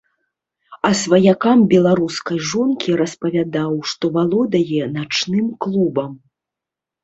[0.87, 6.11] А сваякам беларускай жонкі распавядаў, што валодае начным клубам.